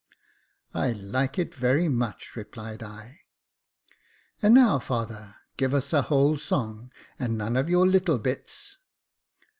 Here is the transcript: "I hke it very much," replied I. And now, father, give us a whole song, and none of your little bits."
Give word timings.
"I 0.87 0.93
hke 0.93 1.37
it 1.37 1.53
very 1.53 1.87
much," 1.87 2.35
replied 2.35 2.81
I. 2.81 3.19
And 4.41 4.55
now, 4.55 4.79
father, 4.79 5.35
give 5.57 5.75
us 5.75 5.93
a 5.93 6.01
whole 6.01 6.37
song, 6.37 6.91
and 7.19 7.37
none 7.37 7.55
of 7.55 7.69
your 7.69 7.85
little 7.85 8.17
bits." 8.17 8.77